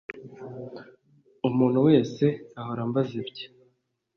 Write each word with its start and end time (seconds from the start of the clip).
Umuntu 1.47 1.79
wese 1.87 2.25
ahora 2.59 2.81
ambaza 2.87 3.11
ibyo 3.21 3.47